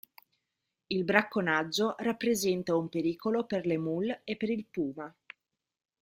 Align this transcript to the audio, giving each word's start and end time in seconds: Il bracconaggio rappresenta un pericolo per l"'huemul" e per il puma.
Il 0.87 1.03
bracconaggio 1.03 1.93
rappresenta 1.99 2.75
un 2.75 2.89
pericolo 2.89 3.45
per 3.45 3.67
l"'huemul" 3.67 4.21
e 4.23 4.35
per 4.35 4.49
il 4.49 4.65
puma. 4.65 5.15